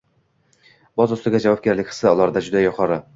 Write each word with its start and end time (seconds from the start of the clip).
boz 1.01 1.13
ustiga 1.17 1.41
javobgarlik 1.45 1.91
hissi 1.93 2.09
ularda 2.15 2.43
juda 2.47 2.65
yuqori 2.65 2.99